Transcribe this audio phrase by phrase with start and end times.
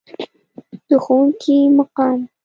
[0.87, 2.19] د ښوونکي مقام.